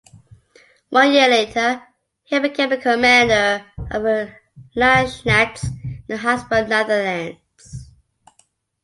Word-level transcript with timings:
One 0.89 1.11
year 1.11 1.29
later, 1.29 1.79
he 2.23 2.39
became 2.39 2.69
the 2.71 2.77
commander 2.79 3.63
of 3.77 4.01
the 4.01 4.33
Landsknechts 4.75 5.65
in 5.83 6.03
the 6.07 6.17
Habsburg 6.17 6.67
Netherlands. 6.69 7.87